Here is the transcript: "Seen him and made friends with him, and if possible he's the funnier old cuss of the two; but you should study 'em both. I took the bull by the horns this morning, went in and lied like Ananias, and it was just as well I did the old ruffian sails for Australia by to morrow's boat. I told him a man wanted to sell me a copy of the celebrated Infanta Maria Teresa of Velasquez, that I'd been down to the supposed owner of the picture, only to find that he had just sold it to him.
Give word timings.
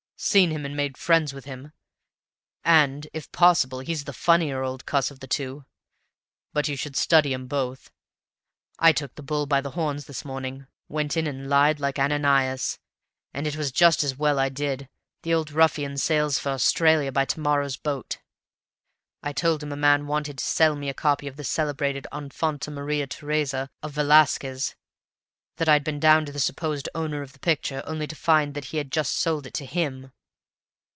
"Seen 0.23 0.51
him 0.51 0.67
and 0.67 0.77
made 0.77 0.99
friends 0.99 1.33
with 1.33 1.45
him, 1.45 1.71
and 2.63 3.07
if 3.11 3.31
possible 3.31 3.79
he's 3.79 4.03
the 4.03 4.13
funnier 4.13 4.61
old 4.61 4.85
cuss 4.85 5.09
of 5.09 5.19
the 5.19 5.25
two; 5.25 5.65
but 6.53 6.67
you 6.67 6.75
should 6.75 6.95
study 6.95 7.33
'em 7.33 7.47
both. 7.47 7.89
I 8.77 8.91
took 8.91 9.15
the 9.15 9.23
bull 9.23 9.47
by 9.47 9.61
the 9.61 9.71
horns 9.71 10.05
this 10.05 10.23
morning, 10.23 10.67
went 10.87 11.17
in 11.17 11.25
and 11.25 11.49
lied 11.49 11.79
like 11.79 11.97
Ananias, 11.97 12.77
and 13.33 13.47
it 13.47 13.55
was 13.55 13.71
just 13.71 14.03
as 14.03 14.15
well 14.15 14.37
I 14.37 14.49
did 14.49 14.89
the 15.23 15.33
old 15.33 15.51
ruffian 15.51 15.97
sails 15.97 16.37
for 16.37 16.49
Australia 16.49 17.11
by 17.11 17.25
to 17.25 17.39
morrow's 17.39 17.77
boat. 17.77 18.19
I 19.23 19.33
told 19.33 19.63
him 19.63 19.71
a 19.71 19.75
man 19.75 20.05
wanted 20.05 20.37
to 20.37 20.45
sell 20.45 20.75
me 20.75 20.87
a 20.87 20.93
copy 20.93 21.25
of 21.25 21.35
the 21.35 21.43
celebrated 21.43 22.05
Infanta 22.13 22.69
Maria 22.69 23.07
Teresa 23.07 23.71
of 23.81 23.93
Velasquez, 23.93 24.75
that 25.57 25.67
I'd 25.69 25.83
been 25.83 25.99
down 25.99 26.25
to 26.25 26.31
the 26.31 26.39
supposed 26.39 26.89
owner 26.95 27.21
of 27.21 27.33
the 27.33 27.39
picture, 27.39 27.83
only 27.85 28.07
to 28.07 28.15
find 28.15 28.55
that 28.55 28.65
he 28.65 28.77
had 28.77 28.91
just 28.91 29.13
sold 29.17 29.45
it 29.45 29.53
to 29.55 29.65
him. 29.65 30.11